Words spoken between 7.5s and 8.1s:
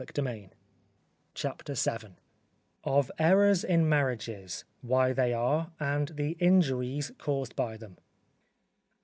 by them.